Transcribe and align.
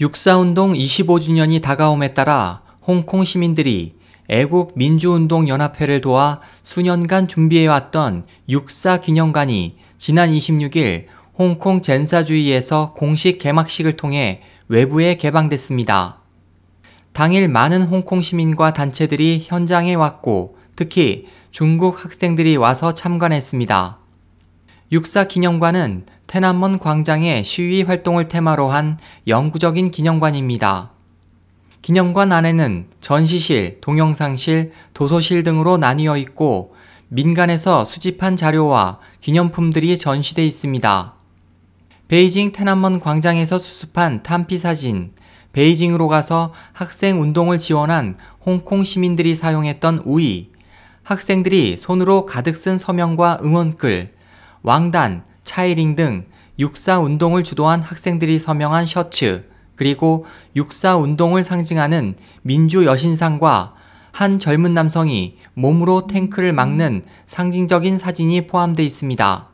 육사운동 0.00 0.72
25주년이 0.72 1.62
다가옴에 1.62 2.14
따라 2.14 2.62
홍콩 2.84 3.24
시민들이 3.24 3.94
애국 4.28 4.72
민주운동 4.74 5.48
연합회를 5.48 6.00
도와 6.00 6.40
수년간 6.64 7.28
준비해왔던 7.28 8.24
육사 8.48 8.96
기념관이 8.96 9.76
지난 9.96 10.32
26일 10.32 11.06
홍콩 11.38 11.80
젠사주의에서 11.80 12.92
공식 12.94 13.38
개막식을 13.38 13.92
통해 13.92 14.42
외부에 14.66 15.16
개방됐습니다. 15.16 16.18
당일 17.12 17.48
많은 17.48 17.82
홍콩 17.82 18.20
시민과 18.20 18.72
단체들이 18.72 19.44
현장에 19.46 19.94
왔고 19.94 20.56
특히 20.74 21.26
중국 21.52 22.04
학생들이 22.04 22.56
와서 22.56 22.94
참관했습니다. 22.94 23.98
육사 24.90 25.24
기념관은 25.24 26.06
테난먼 26.34 26.80
광장의 26.80 27.44
시위 27.44 27.84
활동을 27.84 28.26
테마로 28.26 28.68
한 28.68 28.98
영구적인 29.28 29.92
기념관입니다. 29.92 30.90
기념관 31.80 32.32
안에는 32.32 32.86
전시실, 33.00 33.78
동영상실, 33.80 34.72
도서실 34.94 35.44
등으로 35.44 35.78
나뉘어 35.78 36.16
있고 36.16 36.74
민간에서 37.06 37.84
수집한 37.84 38.34
자료와 38.34 38.98
기념품들이 39.20 39.96
전시돼 39.96 40.44
있습니다. 40.44 41.14
베이징 42.08 42.50
테난먼 42.50 42.98
광장에서 42.98 43.60
수습한 43.60 44.24
탄피 44.24 44.58
사진, 44.58 45.12
베이징으로 45.52 46.08
가서 46.08 46.52
학생 46.72 47.22
운동을 47.22 47.58
지원한 47.58 48.16
홍콩 48.44 48.82
시민들이 48.82 49.36
사용했던 49.36 50.02
우이, 50.04 50.48
학생들이 51.04 51.76
손으로 51.78 52.26
가득 52.26 52.56
쓴 52.56 52.76
서명과 52.76 53.38
응원글, 53.44 54.14
왕단, 54.62 55.22
차이링 55.44 55.94
등 55.96 56.26
육사 56.58 56.98
운동을 56.98 57.44
주도한 57.44 57.82
학생들이 57.82 58.38
서명한 58.38 58.86
셔츠, 58.86 59.44
그리고 59.76 60.24
육사 60.56 60.96
운동을 60.96 61.42
상징하는 61.42 62.16
민주 62.42 62.84
여신상과 62.84 63.74
한 64.12 64.38
젊은 64.38 64.74
남성이 64.74 65.38
몸으로 65.54 66.06
탱크를 66.06 66.52
막는 66.52 67.04
상징적인 67.26 67.98
사진이 67.98 68.46
포함되어 68.46 68.84
있습니다. 68.86 69.48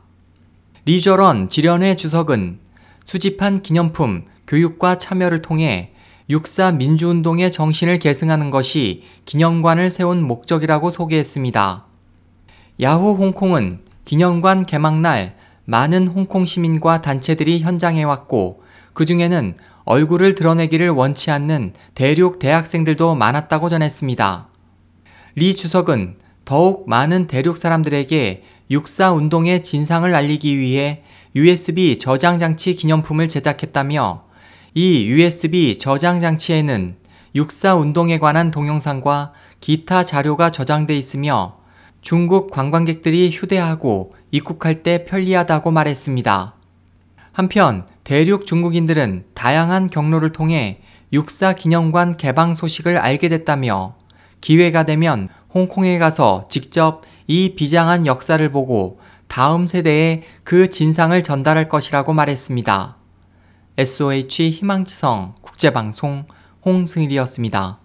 리저런 0.85 1.49
지련회 1.49 1.95
주석은 1.95 2.59
수집한 3.05 3.61
기념품, 3.61 4.25
교육과 4.47 4.97
참여를 4.97 5.41
통해 5.41 5.93
육사 6.29 6.71
민주운동의 6.71 7.51
정신을 7.51 7.99
계승하는 7.99 8.51
것이 8.51 9.03
기념관을 9.25 9.89
세운 9.89 10.21
목적이라고 10.23 10.91
소개했습니다. 10.91 11.85
야후 12.81 13.15
홍콩은 13.15 13.79
기념관 14.05 14.65
개막날 14.65 15.35
많은 15.65 16.07
홍콩 16.07 16.45
시민과 16.45 17.01
단체들이 17.01 17.61
현장에 17.61 18.03
왔고 18.03 18.63
그 18.93 19.05
중에는 19.05 19.55
얼굴을 19.85 20.35
드러내기를 20.35 20.89
원치 20.89 21.31
않는 21.31 21.73
대륙 21.95 22.39
대학생들도 22.39 23.15
많았다고 23.15 23.69
전했습니다. 23.69 24.47
리 25.35 25.55
주석은 25.55 26.17
더욱 26.45 26.89
많은 26.89 27.27
대륙 27.27 27.57
사람들에게 27.57 28.43
육사 28.71 29.11
운동의 29.11 29.63
진상을 29.63 30.13
알리기 30.13 30.57
위해 30.57 31.03
USB 31.35 31.97
저장 31.97 32.37
장치 32.37 32.75
기념품을 32.75 33.29
제작했다며 33.29 34.23
이 34.73 35.05
USB 35.07 35.77
저장 35.77 36.19
장치에는 36.19 36.95
육사 37.35 37.75
운동에 37.75 38.19
관한 38.19 38.51
동영상과 38.51 39.31
기타 39.61 40.03
자료가 40.03 40.49
저장돼 40.49 40.97
있으며 40.97 41.60
중국 42.01 42.49
관광객들이 42.51 43.29
휴대하고 43.31 44.15
입국할 44.31 44.83
때 44.83 45.05
편리하다고 45.05 45.71
말했습니다. 45.71 46.55
한편 47.31 47.85
대륙 48.03 48.45
중국인들은 48.45 49.25
다양한 49.33 49.87
경로를 49.89 50.31
통해 50.31 50.81
육사 51.13 51.53
기념관 51.53 52.17
개방 52.17 52.55
소식을 52.55 52.97
알게 52.97 53.29
됐다며 53.29 53.95
기회가 54.41 54.83
되면 54.83 55.29
홍콩에 55.53 55.97
가서 55.99 56.47
직접 56.49 57.03
이 57.27 57.53
비장한 57.55 58.05
역사를 58.05 58.51
보고 58.51 58.99
다음 59.27 59.67
세대에 59.67 60.23
그 60.43 60.69
진상을 60.69 61.21
전달할 61.23 61.69
것이라고 61.69 62.13
말했습니다. 62.13 62.97
SOH 63.77 64.49
희망지성 64.49 65.35
국제방송 65.41 66.25
홍승일이었습니다. 66.65 67.80